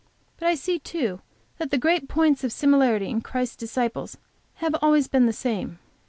But 0.39 0.47
I 0.47 0.55
see, 0.55 0.79
too, 0.79 1.21
that 1.59 1.69
the 1.69 1.77
great 1.77 2.09
points 2.09 2.43
of 2.43 2.51
similarity 2.51 3.07
in 3.07 3.21
Christ's 3.21 3.55
disciples 3.55 4.17
have 4.55 4.73
always 4.81 5.07
been 5.07 5.27
the 5.27 5.31
same. 5.31 5.77